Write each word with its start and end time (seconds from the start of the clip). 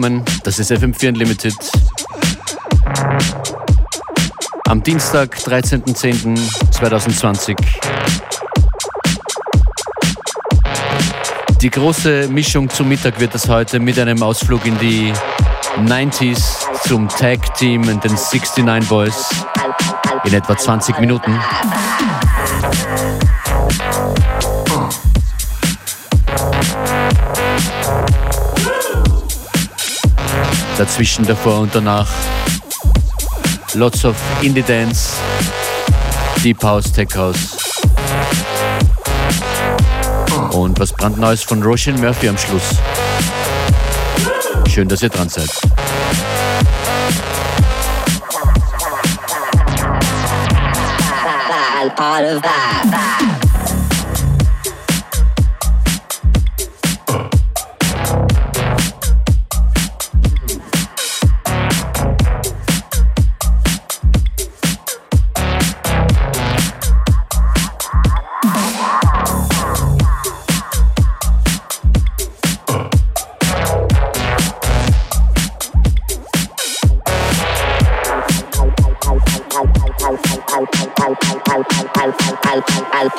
Willkommen, 0.00 0.24
das 0.44 0.60
ist 0.60 0.70
FM4 0.70 1.08
Unlimited. 1.08 1.56
Am 4.68 4.80
Dienstag, 4.80 5.36
13.10.2020. 5.38 7.56
Die 11.60 11.68
große 11.68 12.28
Mischung 12.28 12.70
zum 12.70 12.88
Mittag 12.88 13.18
wird 13.18 13.34
es 13.34 13.48
heute 13.48 13.80
mit 13.80 13.98
einem 13.98 14.22
Ausflug 14.22 14.64
in 14.66 14.78
die 14.78 15.12
90s 15.78 16.64
zum 16.86 17.08
Tag 17.08 17.56
Team 17.56 17.88
und 17.88 18.04
den 18.04 18.12
69 18.12 18.88
Boys 18.88 19.30
in 20.22 20.32
etwa 20.32 20.56
20 20.56 21.00
Minuten. 21.00 21.36
Dazwischen, 30.78 31.26
davor 31.26 31.58
und 31.58 31.74
danach 31.74 32.06
lots 33.74 34.04
of 34.04 34.14
Indie 34.42 34.62
Dance, 34.62 35.14
Deep 36.44 36.62
House, 36.62 36.92
Tech 36.92 37.08
House 37.16 37.56
und 40.52 40.78
was 40.78 40.92
brandneues 40.92 41.42
von 41.42 41.60
Roshan 41.64 42.00
Murphy 42.00 42.28
am 42.28 42.38
Schluss. 42.38 42.76
Schön, 44.68 44.88
dass 44.88 45.02
ihr 45.02 45.08
dran 45.08 45.28
seid. 45.28 45.50
Part 51.96 52.24
of 52.26 52.42
that. 52.42 53.37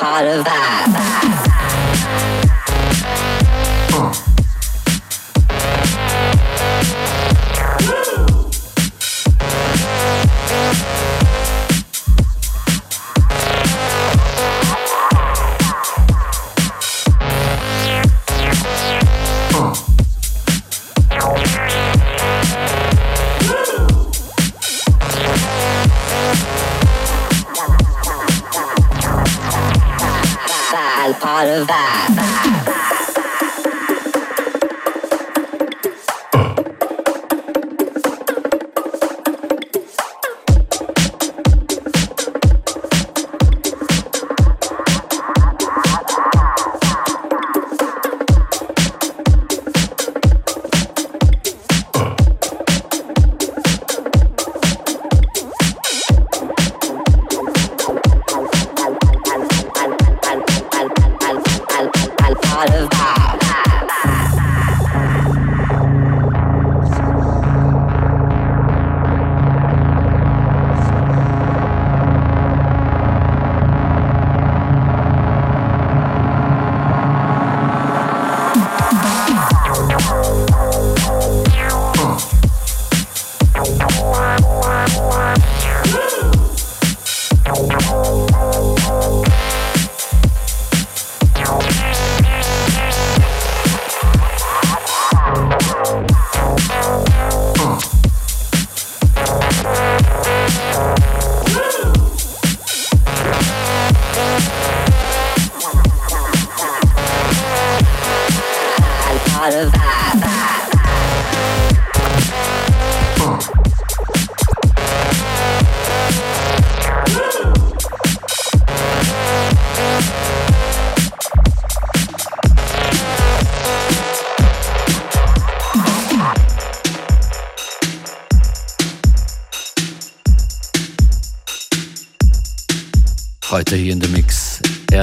Part 0.00 0.26
of 0.26 0.44
that. 0.44 0.80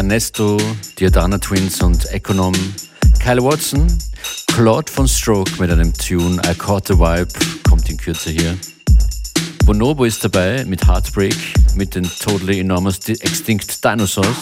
Ernesto, 0.07 0.57
Diadana 0.97 1.37
Twins 1.37 1.81
und 1.81 2.09
Econom, 2.13 2.53
Kyle 3.19 3.43
Watson, 3.43 3.85
Claude 4.55 4.89
von 4.89 5.05
Stroke 5.05 5.51
mit 5.59 5.69
einem 5.69 5.91
Tune 5.93 6.41
I 6.49 6.55
Caught 6.55 6.87
the 6.87 6.93
Vibe, 6.93 7.27
kommt 7.67 7.89
in 7.89 7.97
Kürze 7.97 8.29
hier. 8.29 8.57
Bonobo 9.65 10.05
ist 10.05 10.23
dabei 10.23 10.63
mit 10.63 10.87
Heartbreak, 10.87 11.35
mit 11.75 11.93
den 11.93 12.09
Totally 12.21 12.61
Enormous 12.61 12.99
Extinct 13.09 13.83
Dinosaurs. 13.83 14.37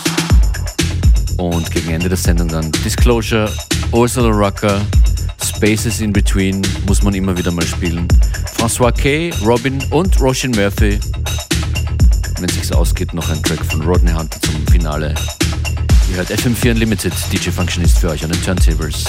Und 1.38 1.72
gegen 1.72 1.90
Ende 1.90 2.10
der 2.10 2.18
Sendung 2.20 2.48
dann 2.48 2.72
Disclosure, 2.72 3.52
Ursula 3.92 4.30
Rucker, 4.30 4.80
Spaces 5.44 6.00
in 6.00 6.14
Between 6.14 6.62
muss 6.86 7.02
man 7.02 7.16
immer 7.16 7.36
wieder 7.36 7.52
mal 7.52 7.66
spielen. 7.66 8.08
François 8.56 8.92
Kay, 8.92 9.34
Robin 9.44 9.84
und 9.90 10.22
Roshan 10.22 10.52
Murphy 10.52 11.00
wenn 12.42 12.50
es 12.50 12.56
sich 12.56 12.74
ausgeht, 12.74 13.14
noch 13.14 13.30
ein 13.30 13.42
Track 13.44 13.64
von 13.66 13.82
Rodney 13.82 14.12
Hunter 14.12 14.40
zum 14.42 14.68
Finale. 14.68 15.14
Ihr 16.10 16.18
hört 16.18 16.30
FM4 16.30 16.72
Unlimited, 16.72 17.14
DJ 17.32 17.50
Functionist 17.50 18.00
für 18.00 18.10
euch 18.10 18.24
an 18.24 18.32
den 18.32 18.42
Turntables. 18.42 19.06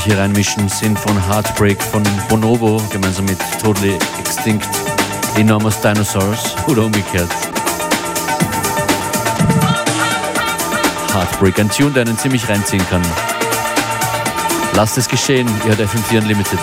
Sich 0.00 0.14
hier 0.14 0.18
reinmischen, 0.18 0.66
sind 0.66 0.98
von 0.98 1.14
Heartbreak 1.28 1.82
von 1.82 2.02
Bonobo, 2.30 2.82
gemeinsam 2.90 3.26
mit 3.26 3.36
Totally 3.62 3.98
Extinct 4.18 4.66
Enormous 5.36 5.78
Dinosaurs 5.82 6.56
oder 6.68 6.86
umgekehrt. 6.86 7.28
Heartbreak, 11.12 11.58
ein 11.60 11.68
Tune, 11.68 11.90
der 11.90 12.04
einen 12.04 12.16
ziemlich 12.16 12.48
reinziehen 12.48 12.82
kann. 12.88 13.02
Lasst 14.72 14.96
es 14.96 15.06
geschehen, 15.06 15.46
ihr 15.66 15.76
hört 15.76 15.80
FM4 15.80 16.22
Unlimited. 16.22 16.60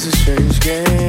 It's 0.00 0.06
a 0.06 0.16
strange 0.16 0.60
game. 0.60 1.07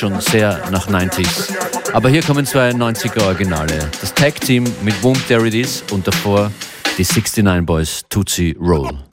Schon 0.00 0.18
sehr 0.20 0.70
nach 0.70 0.88
90s. 0.88 1.52
Aber 1.92 2.08
hier 2.08 2.22
kommen 2.22 2.46
zwei 2.46 2.70
90er 2.70 3.22
Originale. 3.26 3.90
Das 4.00 4.14
Tag 4.14 4.40
Team 4.40 4.64
mit 4.82 4.98
Boom 5.02 5.14
There 5.28 5.46
It 5.46 5.52
Is 5.52 5.84
und 5.90 6.06
davor 6.06 6.50
die 6.96 7.04
69 7.04 7.66
Boys 7.66 8.02
Tootsie 8.08 8.56
Roll. 8.58 9.09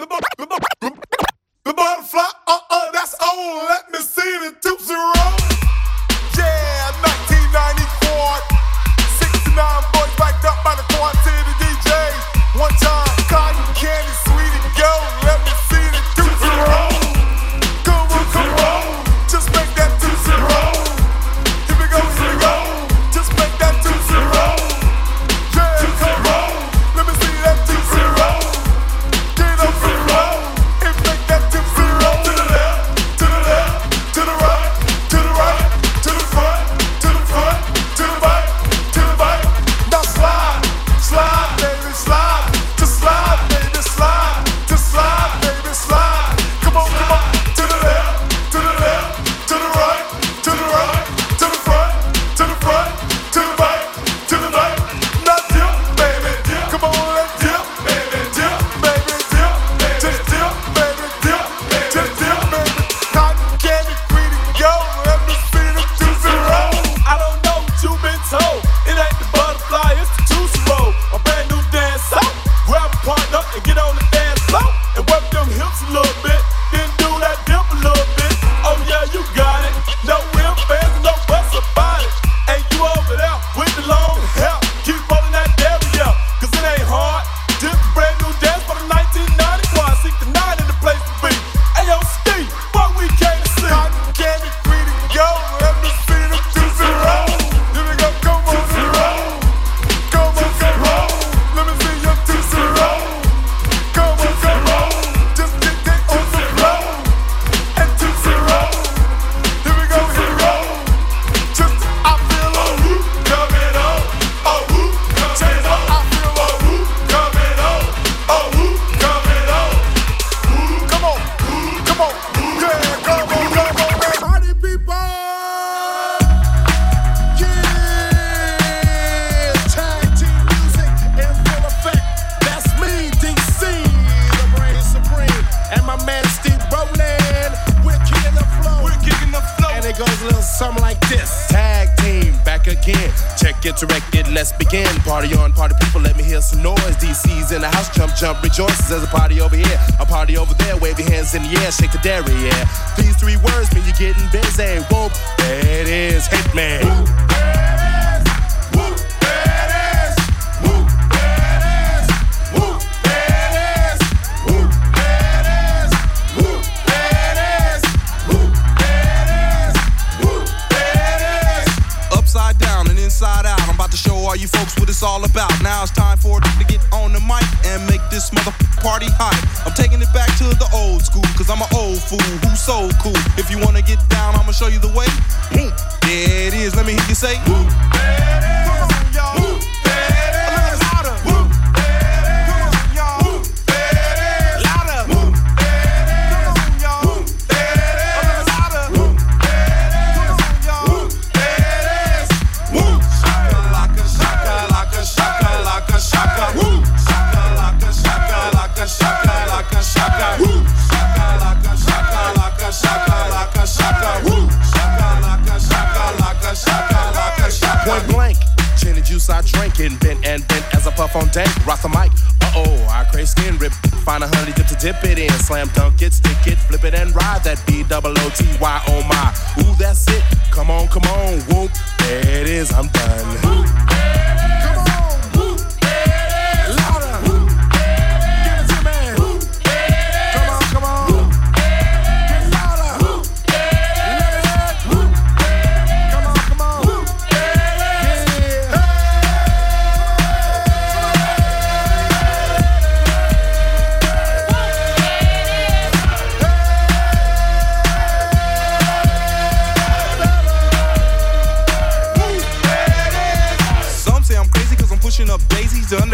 It's 174.98 175.04
all 175.04 175.24
about. 175.24 175.54
Now 175.62 175.84
it's 175.84 175.92
time 175.92 176.18
for 176.18 176.42
to 176.42 176.66
get 176.66 176.82
on 176.92 177.14
the 177.14 177.22
mic 177.22 177.46
and 177.70 177.86
make 177.86 178.02
this 178.10 178.34
mother 178.34 178.50
party 178.82 179.06
hot. 179.14 179.38
I'm 179.62 179.74
taking 179.78 180.02
it 180.02 180.10
back 180.10 180.26
to 180.42 180.50
the 180.58 180.66
old 180.74 181.06
school, 181.06 181.22
cause 181.38 181.54
I'm 181.54 181.62
an 181.62 181.70
old 181.78 182.02
fool 182.02 182.18
who's 182.42 182.58
so 182.58 182.90
cool. 182.98 183.18
If 183.38 183.52
you 183.54 183.60
wanna 183.62 183.84
get 183.84 184.02
down, 184.10 184.34
I'ma 184.34 184.54
show 184.54 184.74
you 184.74 184.80
the 184.80 184.90
way. 184.98 185.07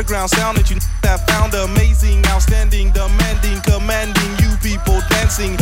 Underground 0.03 0.29
sound 0.31 0.57
that 0.57 0.69
you 0.69 0.75
have 1.07 1.23
found 1.31 1.53
amazing, 1.53 2.19
outstanding, 2.27 2.91
demanding, 2.91 3.55
commanding 3.63 4.31
you 4.43 4.51
people 4.59 4.99
dancing. 5.07 5.55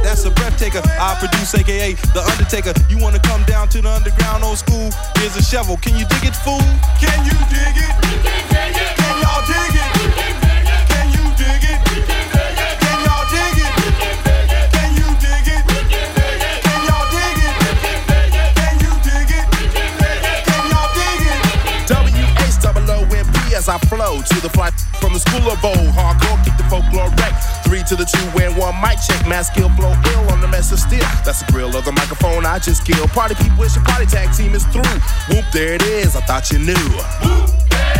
That's 0.00 0.24
a 0.24 0.30
breath 0.30 0.56
taker. 0.58 0.80
I 0.96 1.12
produce, 1.20 1.52
aka 1.54 1.92
The 2.16 2.24
Undertaker. 2.32 2.72
You 2.88 2.96
wanna 2.96 3.20
come 3.20 3.44
down 3.44 3.68
to 3.76 3.82
the 3.82 3.90
underground 3.92 4.42
old 4.42 4.56
school? 4.56 4.88
Here's 5.20 5.36
a 5.36 5.42
shovel. 5.42 5.76
Can 5.76 6.00
you 6.00 6.08
dig 6.08 6.24
it, 6.24 6.36
fool? 6.36 6.64
Can 6.96 7.28
you 7.28 7.36
dig 7.52 7.76
it? 7.76 7.92
We 8.00 8.16
Can 8.24 8.40
dig 8.48 8.72
it. 8.72 8.96
Can 8.96 9.14
y'all 9.20 9.44
dig 9.44 9.84
it? 9.84 9.88
We 10.00 10.04
Can 10.16 10.34
dig 10.40 10.64
it. 10.72 10.80
Can 10.88 11.06
you 11.12 11.24
dig 11.36 11.62
it? 11.76 11.78
We 11.92 11.96
Can 12.08 12.25
as 23.66 23.68
I 23.68 23.78
flow 23.86 24.22
to 24.22 24.40
the 24.40 24.50
fly 24.50 24.70
from 25.00 25.12
the 25.12 25.18
school 25.18 25.50
of 25.50 25.62
old. 25.64 25.90
Hardcore, 25.94 26.38
keep 26.44 26.56
the 26.56 26.64
folklore 26.70 27.10
wreck. 27.18 27.34
Three 27.64 27.82
to 27.84 27.96
the 27.96 28.04
two 28.04 28.26
and 28.42 28.56
one 28.56 28.74
mic 28.80 28.98
check. 29.02 29.26
Mass 29.26 29.48
skill 29.48 29.68
flow 29.70 29.92
ill 30.12 30.30
on 30.30 30.40
the 30.40 30.48
mess 30.48 30.72
of 30.72 30.78
steel. 30.78 31.06
That's 31.24 31.42
the 31.42 31.52
grill 31.52 31.76
of 31.76 31.84
the 31.84 31.92
microphone 31.92 32.46
I 32.46 32.58
just 32.58 32.86
killed. 32.86 33.10
Party 33.10 33.34
people 33.34 33.58
wish 33.58 33.74
your 33.74 33.84
party 33.84 34.06
tag 34.06 34.34
team 34.34 34.54
is 34.54 34.64
through. 34.66 34.82
Whoop, 35.28 35.44
there 35.52 35.74
it 35.74 35.82
is. 35.82 36.14
I 36.16 36.20
thought 36.20 36.50
you 36.50 36.58
knew. 36.58 36.74
Whoop. 37.22 37.95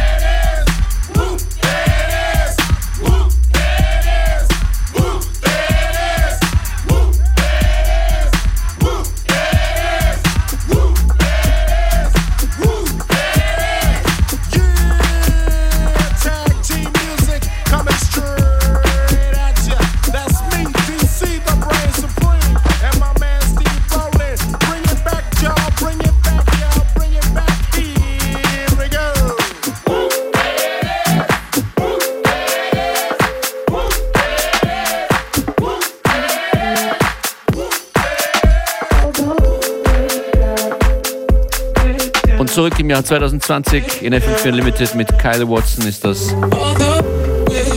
Im 42.86 42.90
Jahr 42.90 43.04
2020 43.04 44.02
in 44.02 44.14
FM4 44.14 44.52
Limited 44.52 44.94
mit 44.94 45.18
Kyle 45.18 45.48
Watson 45.48 45.88
ist 45.88 46.04
das 46.04 46.32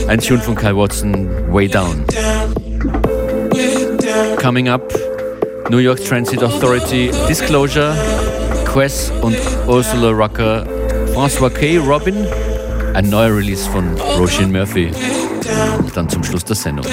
ein 0.06 0.20
Tune 0.20 0.40
von 0.40 0.54
Kyle 0.54 0.76
Watson, 0.76 1.28
Way 1.52 1.66
Down. 1.66 2.04
Coming 4.40 4.68
up, 4.68 4.94
New 5.68 5.78
York 5.78 6.04
Transit 6.04 6.44
Authority, 6.44 7.10
Disclosure, 7.28 7.92
Quest 8.66 9.12
und 9.20 9.36
Ursula 9.66 10.10
Rucker, 10.10 10.64
François 11.12 11.50
K. 11.50 11.78
Robin, 11.78 12.24
ein 12.94 13.10
neuer 13.10 13.36
Release 13.36 13.68
von 13.68 13.88
Roshin 14.16 14.52
Murphy. 14.52 14.92
Und 15.78 15.96
dann 15.96 16.08
zum 16.08 16.22
Schluss 16.22 16.44
der 16.44 16.54
Sendung. 16.54 16.86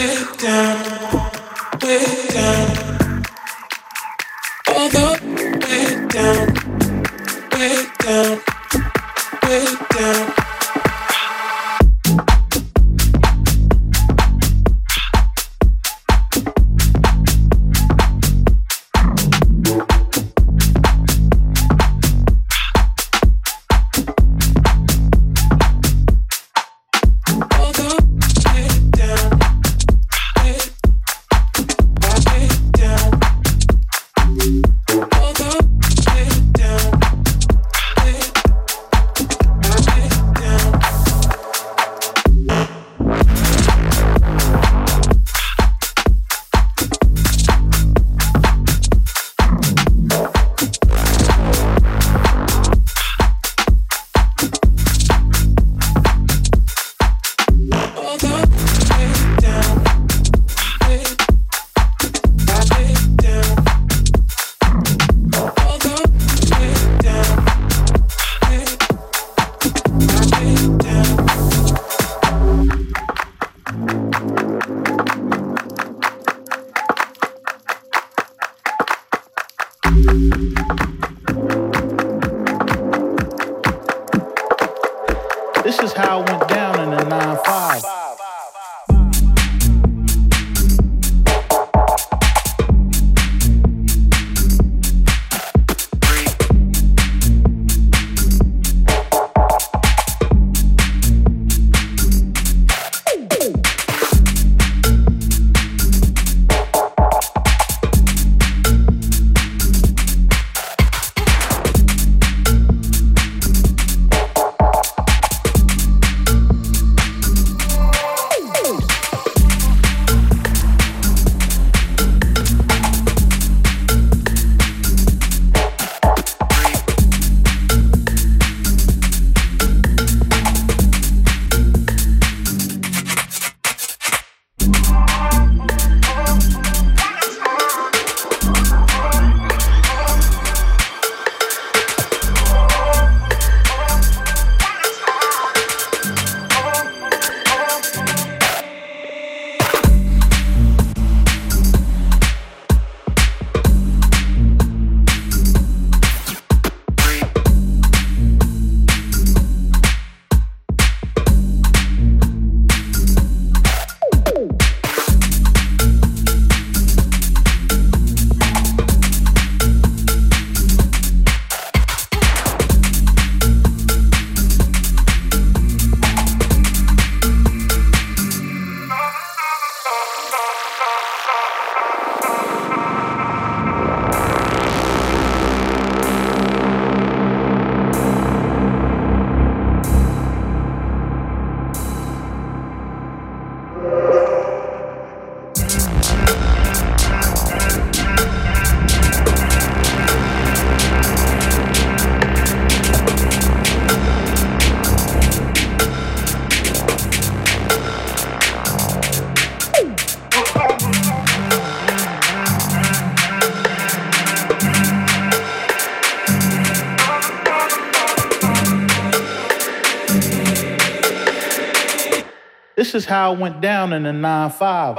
Is 222.97 223.05
how 223.05 223.33
it 223.33 223.39
went 223.39 223.61
down 223.61 223.93
in 223.93 224.03
the 224.03 224.11
9 224.11 224.49
5. 224.49 224.95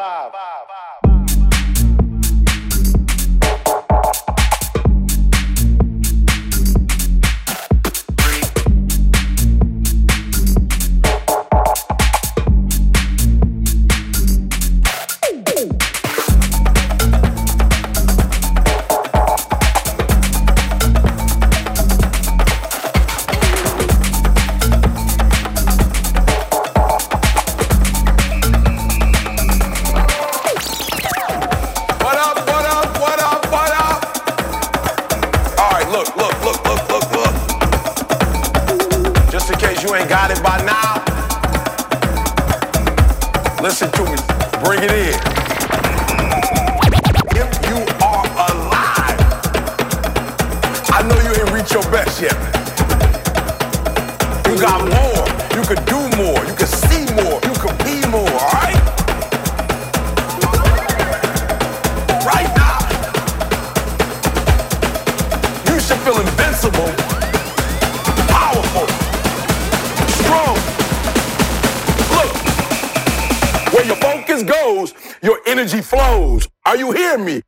goes, 74.45 74.95
your 75.23 75.41
energy 75.47 75.81
flows. 75.81 76.49
Are 76.67 76.77
you 76.77 76.93
hearing 76.93 77.25
me? 77.25 77.43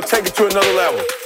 Gonna 0.00 0.10
take 0.10 0.26
it 0.26 0.34
to 0.34 0.46
another 0.46 0.72
level. 0.72 1.19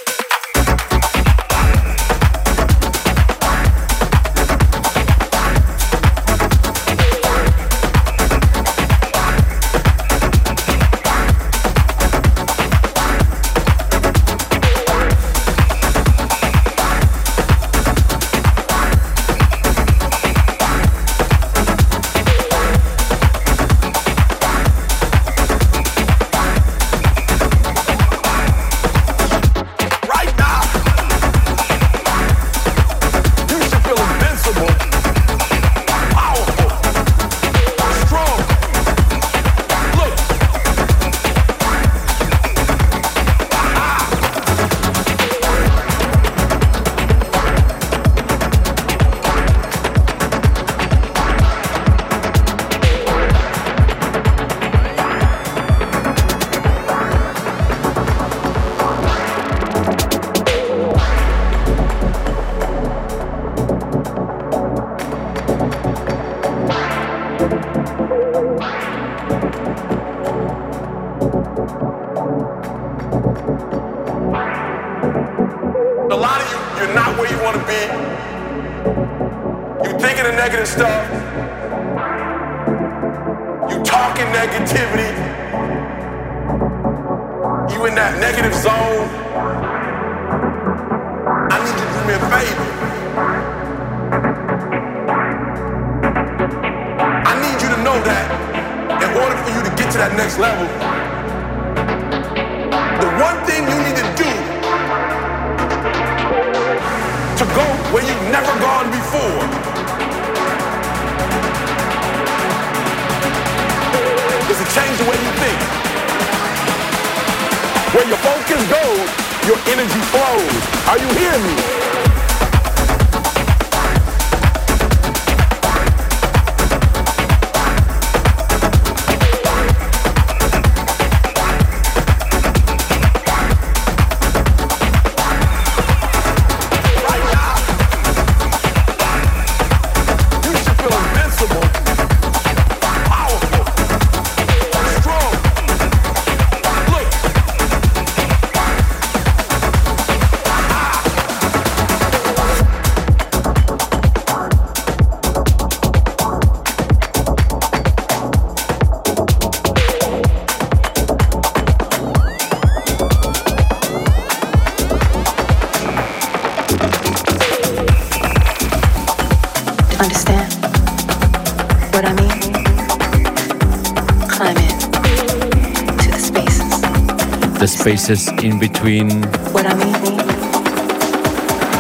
Spaces 177.85 178.29
in 178.41 178.59
Between. 178.59 179.11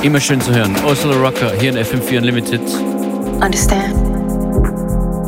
Immer 0.02 0.20
schön 0.20 0.38
zu 0.38 0.54
hören. 0.54 0.76
Oslo 0.84 1.12
Rocker 1.14 1.50
hier 1.58 1.70
in 1.70 1.78
FM4 1.78 2.18
Unlimited. 2.18 2.60
Understand 3.40 3.94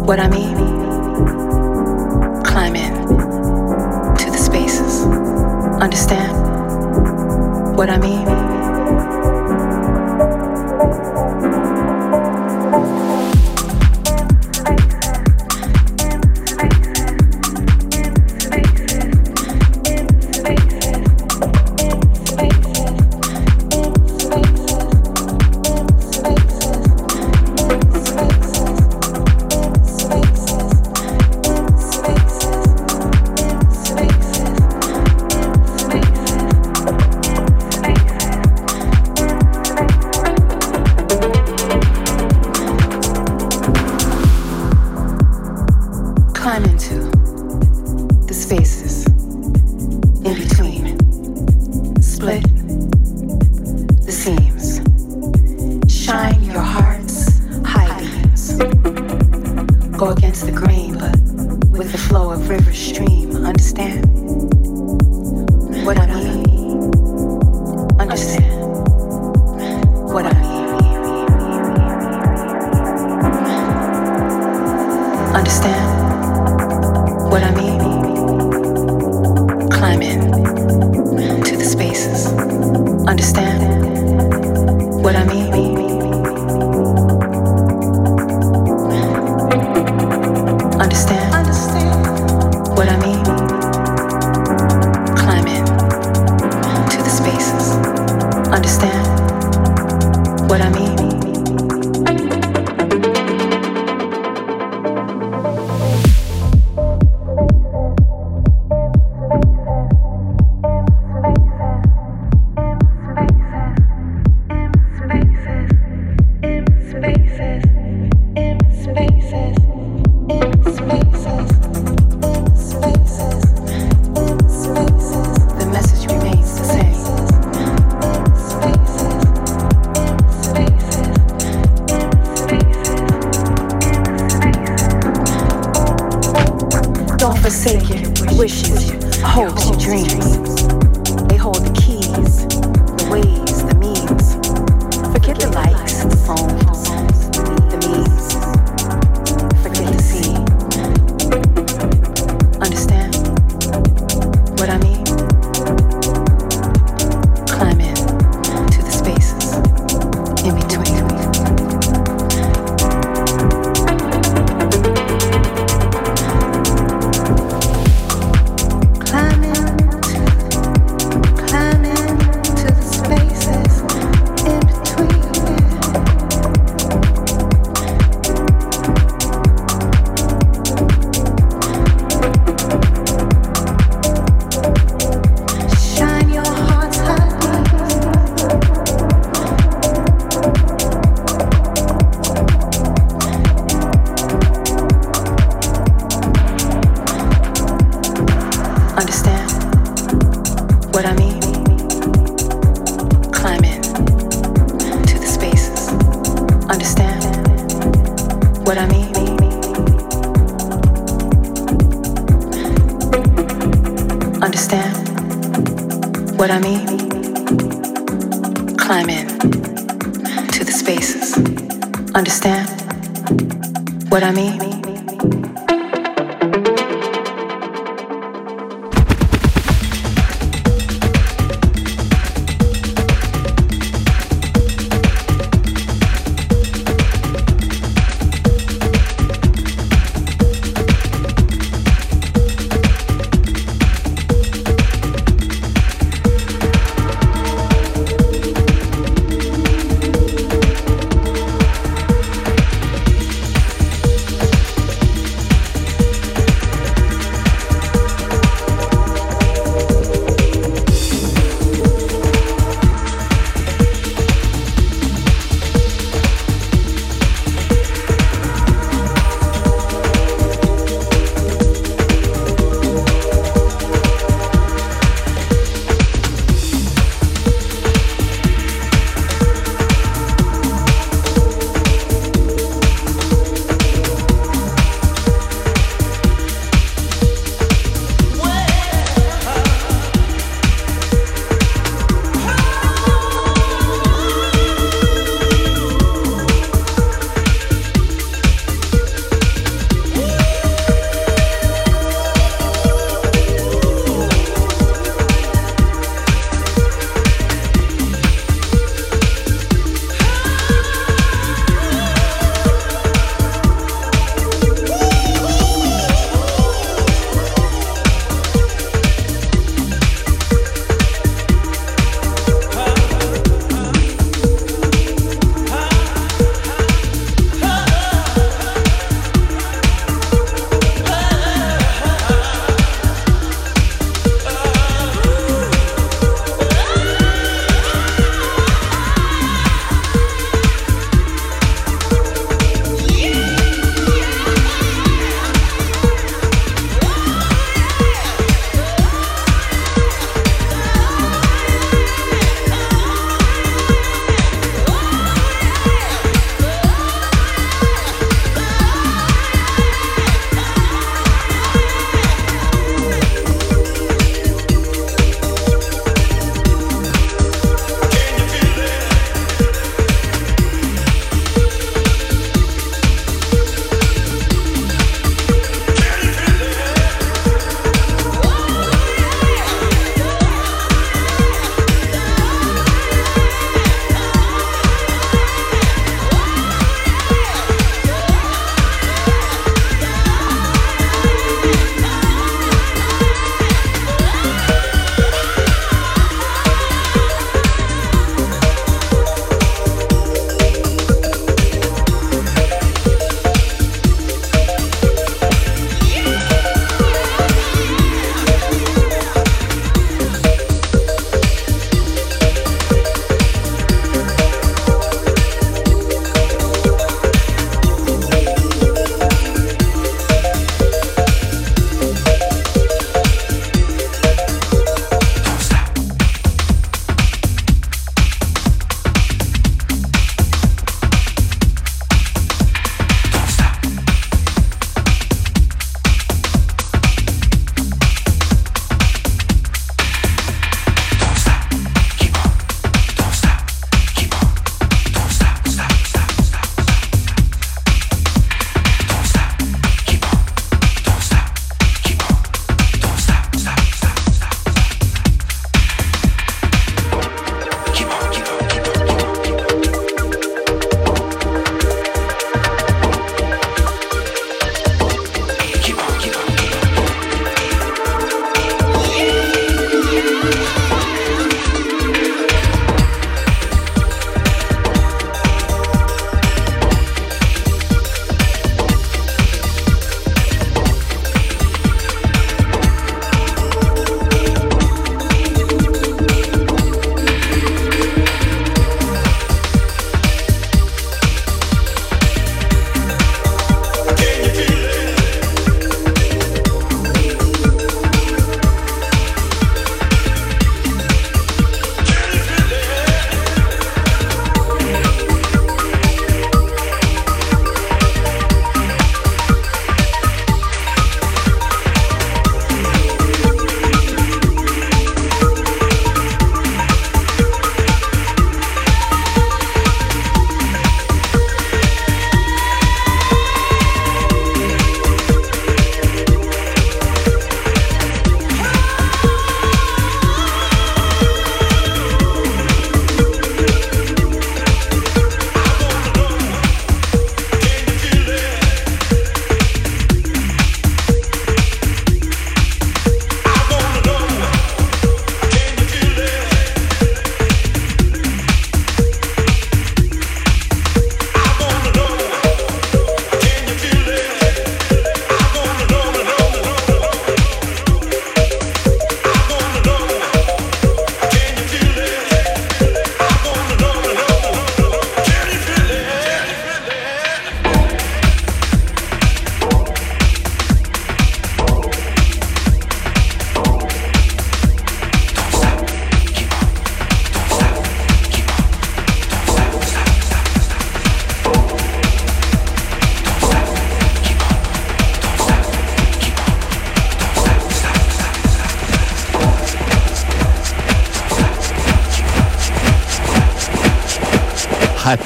what 0.07 0.19
I 0.19 0.29
mean? 0.29 0.86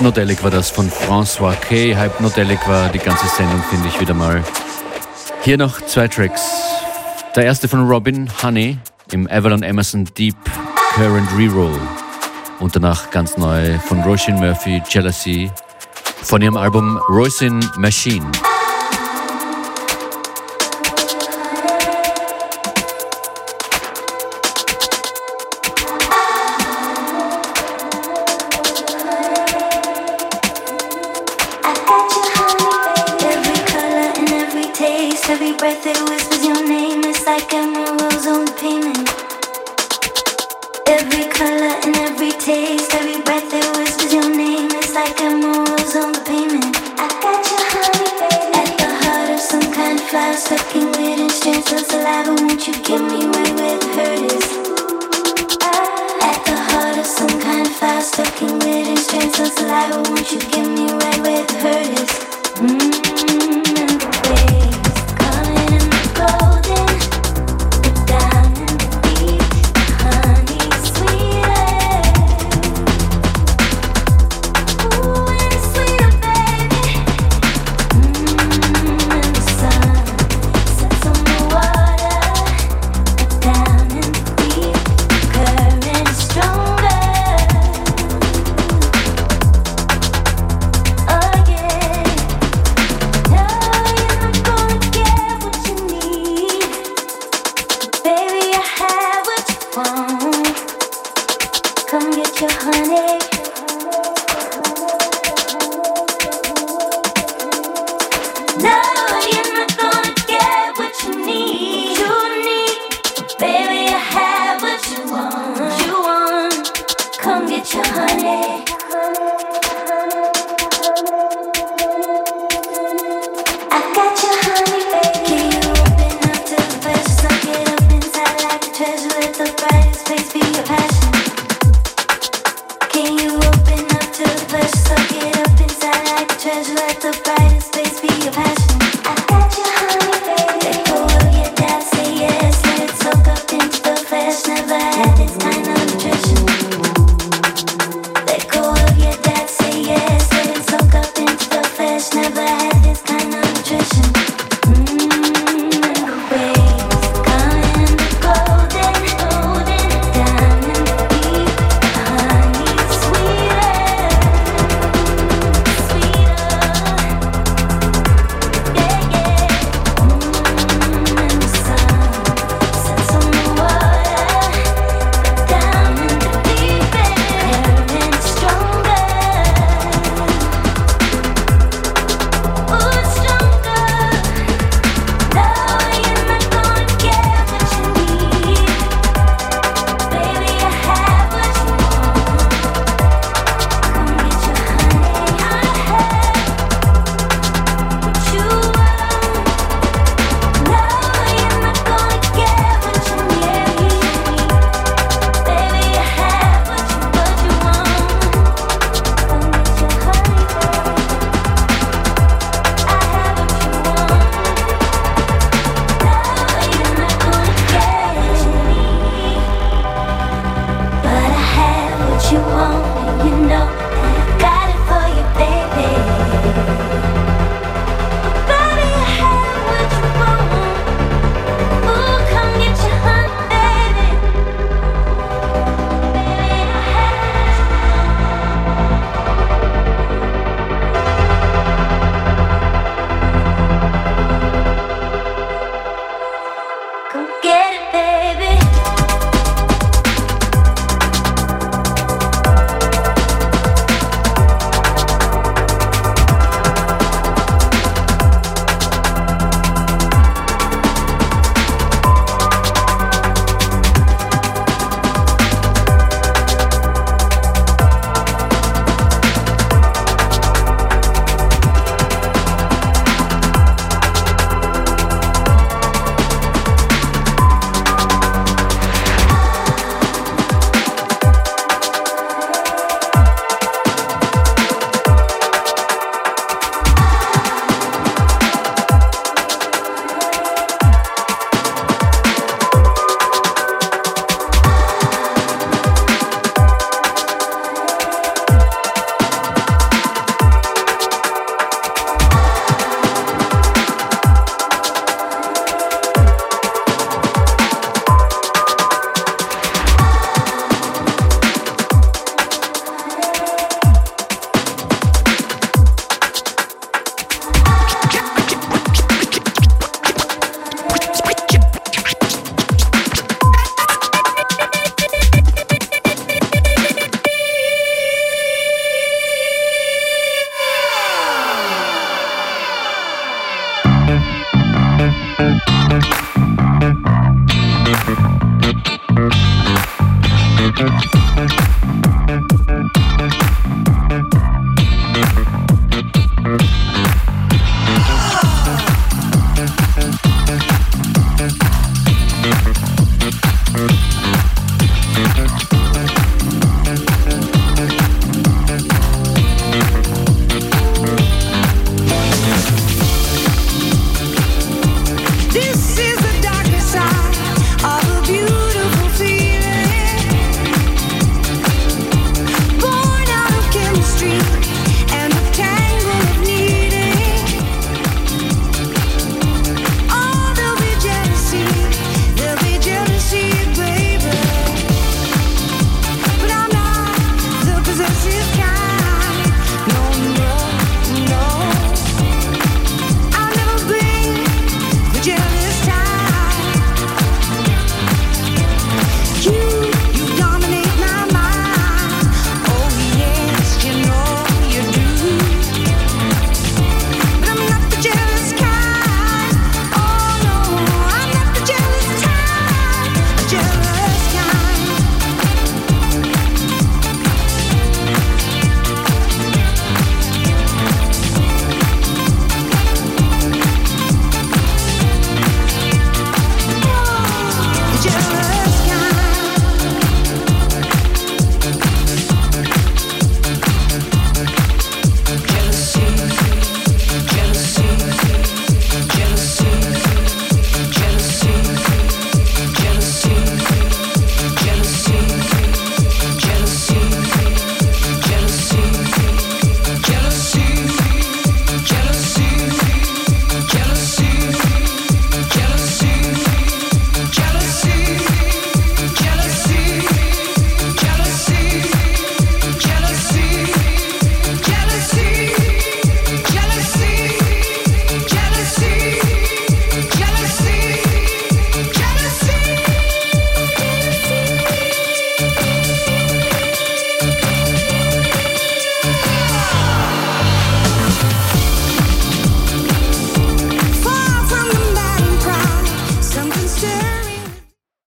Hypnodelic 0.01 0.43
war 0.43 0.51
das 0.51 0.71
von 0.71 0.91
François 0.91 1.55
K. 1.55 1.95
Hypnodelic 1.95 2.67
war 2.67 2.89
die 2.89 2.99
ganze 2.99 3.27
Sendung, 3.27 3.63
finde 3.69 3.87
ich 3.87 4.01
wieder 4.01 4.15
mal. 4.15 4.43
Hier 5.43 5.59
noch 5.59 5.79
zwei 5.83 6.09
Tracks. 6.09 6.41
Der 7.37 7.45
erste 7.45 7.69
von 7.69 7.87
Robin, 7.87 8.27
Honey, 8.43 8.79
im 9.13 9.29
Avalon 9.31 9.63
Emerson 9.63 10.07
Deep 10.17 10.39
Current 10.95 11.29
Reroll. 11.37 11.79
Und 12.61 12.75
danach 12.75 13.11
ganz 13.11 13.37
neu 13.37 13.79
von 13.81 14.01
Roshin 14.01 14.37
Murphy, 14.37 14.83
Jealousy, 14.89 15.51
von 16.23 16.41
ihrem 16.41 16.57
Album 16.57 16.99
Roisin 17.11 17.61
Machine. 17.77 18.25